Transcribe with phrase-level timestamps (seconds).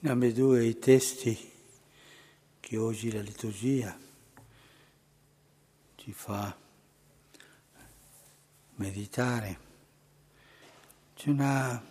[0.00, 1.36] In ambedue i testi
[2.60, 3.98] che oggi la liturgia
[5.96, 6.56] ci fa
[8.76, 9.58] meditare,
[11.16, 11.82] c'è una,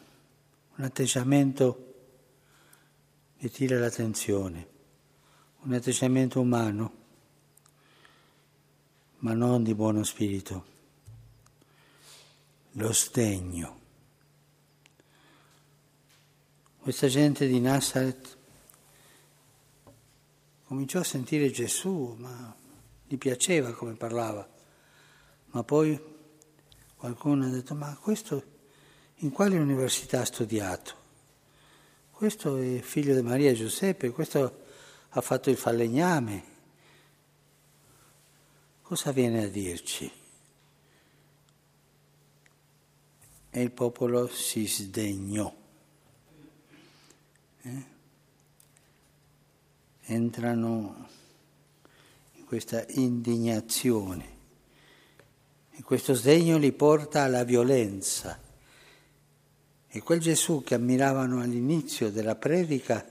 [0.75, 1.95] un atteggiamento
[3.37, 4.67] che tira l'attenzione,
[5.63, 6.93] un atteggiamento umano,
[9.17, 10.65] ma non di buono spirito,
[12.71, 13.86] lo sdegno.
[16.87, 18.37] Questa gente di Nazareth
[20.63, 22.55] cominciò a sentire Gesù, ma
[23.05, 24.49] gli piaceva come parlava,
[25.47, 26.01] ma poi
[26.95, 28.41] qualcuno ha detto, ma questo
[29.15, 30.95] in quale università ha studiato?
[32.09, 34.63] Questo è figlio di Maria Giuseppe, questo
[35.09, 36.43] ha fatto il falegname.
[38.81, 40.09] Cosa viene a dirci?
[43.49, 45.65] E il popolo si sdegnò.
[47.67, 47.95] Eh?
[50.09, 51.07] entrano
[52.35, 54.35] in questa indignazione
[55.71, 58.39] e questo sdegno li porta alla violenza.
[59.89, 63.05] E quel Gesù che ammiravano all'inizio della predica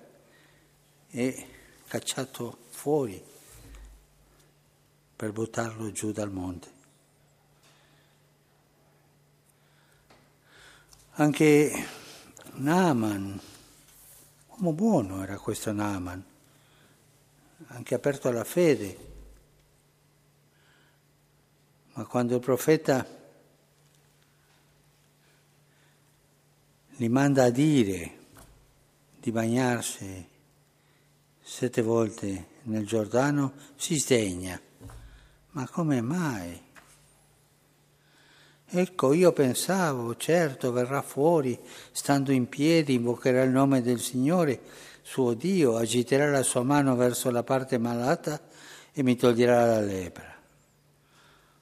[1.06, 1.46] è
[1.86, 3.22] cacciato fuori
[5.16, 6.74] per buttarlo giù dal monte.
[11.18, 11.86] Anche
[12.54, 13.40] Naaman
[14.58, 16.24] Uomo buono era questo Naaman,
[17.66, 18.98] anche aperto alla fede.
[21.92, 23.06] Ma quando il profeta
[26.88, 28.18] gli manda a dire
[29.20, 30.26] di bagnarsi
[31.38, 34.58] sette volte nel Giordano, si sdegna.
[35.50, 36.65] Ma come mai?
[38.68, 41.56] Ecco, io pensavo, certo, verrà fuori,
[41.92, 44.60] stando in piedi, invocherà il nome del Signore,
[45.02, 48.40] suo Dio, agiterà la sua mano verso la parte malata
[48.92, 50.34] e mi toglierà la lepra.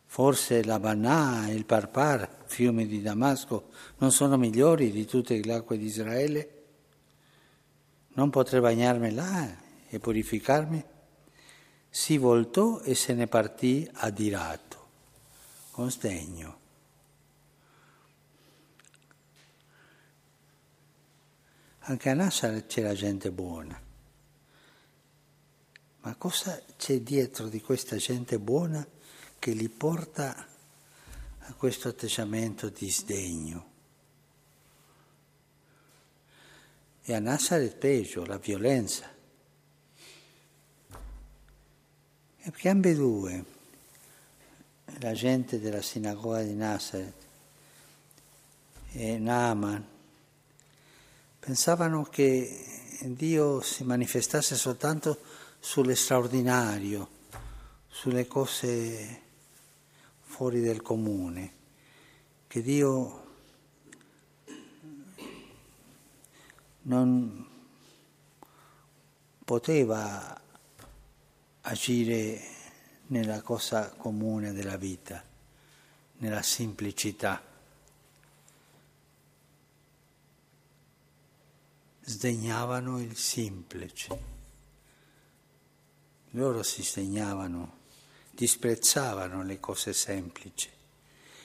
[0.06, 3.68] Forse la Banà e il Parpar, fiumi di Damasco,
[3.98, 6.62] non sono migliori di tutte le acque di Israele?
[8.14, 9.54] Non potrei bagnarmi là
[9.88, 10.82] e purificarmi?
[11.90, 14.86] Si voltò e se ne partì adirato,
[15.72, 16.62] con sdegno.
[21.86, 23.78] Anche a Nazareth c'era gente buona.
[26.00, 28.86] Ma cosa c'è dietro di questa gente buona
[29.38, 30.48] che li porta
[31.40, 33.72] a questo atteggiamento di sdegno?
[37.02, 39.06] E a Nazareth peggio, la violenza.
[42.38, 43.44] E perché ambedue,
[45.00, 47.26] la gente della sinagoga di Nazareth
[48.92, 49.92] e Naaman,
[51.44, 52.64] pensavano che
[53.02, 55.18] Dio si manifestasse soltanto
[55.60, 57.06] sulle straordinario,
[57.86, 59.20] sulle cose
[60.22, 61.52] fuori del comune,
[62.46, 63.26] che Dio
[66.82, 67.46] non
[69.44, 70.40] poteva
[71.60, 72.40] agire
[73.08, 75.22] nella cosa comune della vita,
[76.16, 77.53] nella semplicità.
[82.04, 84.32] Sdegnavano il semplice.
[86.30, 87.78] Loro si sdegnavano,
[88.30, 90.68] disprezzavano le cose semplici.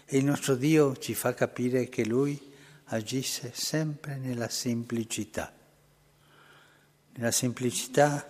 [0.05, 2.51] E il nostro Dio ci fa capire che Lui
[2.85, 5.53] agisse sempre nella semplicità.
[7.13, 8.27] Nella semplicità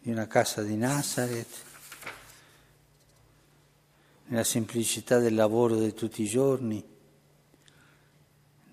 [0.00, 1.64] di una casa di Nazareth,
[4.26, 6.91] nella semplicità del lavoro di tutti i giorni,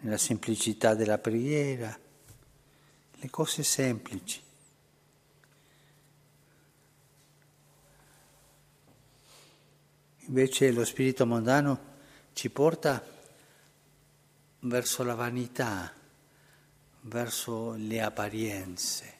[0.01, 1.97] nella semplicità della preghiera,
[3.11, 4.41] le cose semplici.
[10.25, 11.87] Invece lo spirito mondano
[12.33, 13.03] ci porta
[14.59, 15.91] verso la vanità,
[17.01, 19.17] verso le apparenze.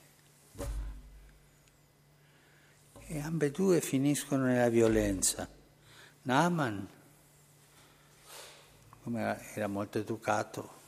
[3.08, 5.50] E ambedue finiscono nella violenza.
[6.22, 6.88] Naaman
[9.10, 10.79] come era molto educato,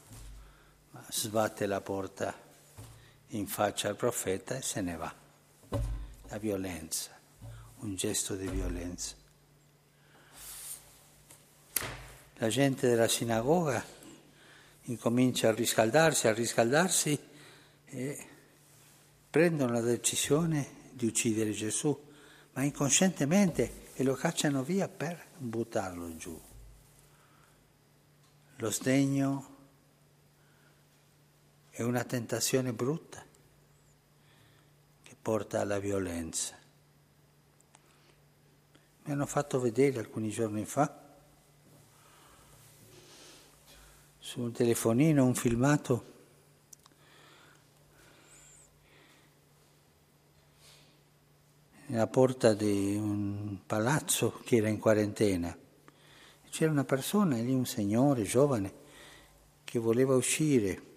[1.10, 2.34] sbatte la porta
[3.28, 5.14] in faccia al profeta e se ne va.
[6.30, 7.18] La violenza,
[7.80, 9.16] un gesto di violenza.
[12.36, 13.84] La gente della sinagoga
[14.84, 17.20] incomincia a riscaldarsi, a riscaldarsi
[17.86, 18.28] e
[19.30, 21.98] prendono la decisione di uccidere Gesù,
[22.54, 26.50] ma inconscientemente e lo cacciano via per buttarlo giù
[28.62, 29.51] lo sdegno
[31.72, 33.24] è una tentazione brutta
[35.02, 36.58] che porta alla violenza.
[39.04, 41.00] Mi hanno fatto vedere alcuni giorni fa
[44.20, 46.06] su un telefonino un filmato
[51.88, 55.58] nella porta di un palazzo che era in quarantena.
[56.50, 58.74] C'era una persona lì, un signore giovane,
[59.64, 60.90] che voleva uscire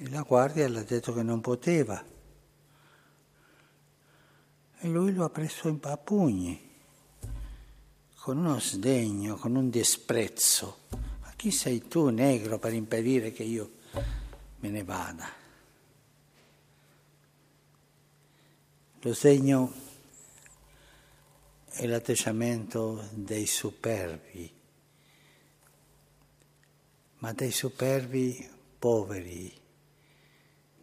[0.00, 2.00] e la guardia le ha detto che non poteva.
[4.80, 6.70] E lui lo ha preso a pugni,
[8.14, 10.82] con uno sdegno, con un disprezzo.
[11.20, 13.72] Ma chi sei tu, negro, per impedire che io
[14.60, 15.28] me ne vada?
[19.00, 19.72] Lo segno
[21.70, 24.52] è l'atteggiamento dei superbi,
[27.18, 28.48] ma dei superbi
[28.78, 29.57] poveri,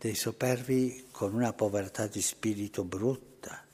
[0.05, 3.65] dei superbi con una povertà di spirito brutta,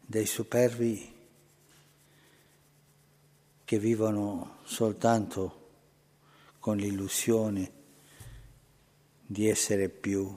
[0.00, 1.14] dei superbi
[3.62, 5.68] che vivono soltanto
[6.58, 7.72] con l'illusione
[9.26, 10.34] di essere più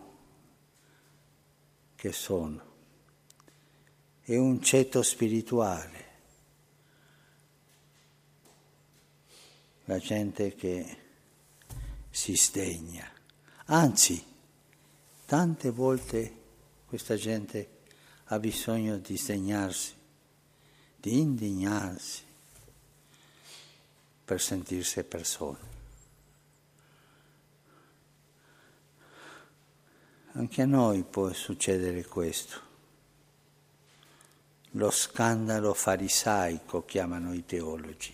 [1.95, 2.61] che sono
[4.23, 6.05] è un ceto spirituale.
[9.85, 10.97] La gente che
[12.09, 13.09] si sdegna.
[13.67, 14.30] Anzi,
[15.31, 16.39] tante volte
[16.85, 17.83] questa gente
[18.25, 19.93] ha bisogno di sdegnarsi,
[20.97, 22.21] di indignarsi
[24.25, 25.59] per sentirsi persone.
[30.33, 32.59] Anche a noi può succedere questo
[34.71, 38.13] lo scandalo farisaico, chiamano i teologi.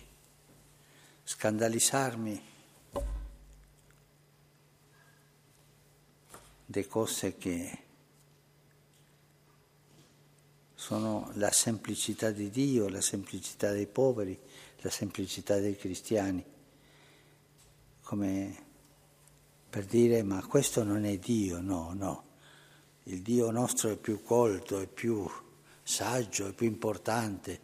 [1.24, 2.57] Scandalizzarmi
[6.70, 7.78] di cose che
[10.74, 14.38] sono la semplicità di Dio, la semplicità dei poveri,
[14.80, 16.44] la semplicità dei cristiani,
[18.02, 18.64] come
[19.70, 22.24] per dire ma questo non è Dio, no, no,
[23.04, 25.26] il Dio nostro è più colto, è più
[25.82, 27.60] saggio e più importante,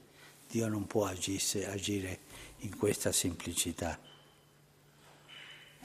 [0.48, 2.20] Dio non può agisse, agire
[2.60, 4.00] in questa semplicità.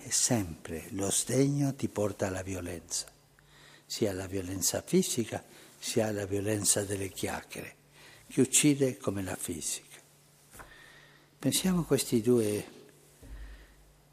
[0.01, 3.06] E sempre lo sdegno ti porta alla violenza,
[3.86, 5.44] sia la violenza fisica
[5.80, 7.75] sia la violenza delle chiacchiere,
[8.28, 9.98] che uccide come la fisica.
[11.40, 12.66] Pensiamo a questi due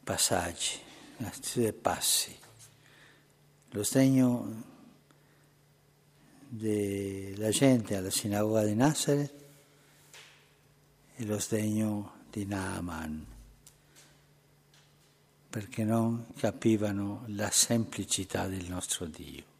[0.05, 0.79] passaggi,
[1.17, 2.39] questi due passi.
[3.71, 4.75] Lo sdegno
[6.49, 9.35] della gente alla sinagoga di Nazareth
[11.17, 13.27] e lo sdegno di Naaman,
[15.57, 19.56] perché non capivano la semplicità del nostro Dio.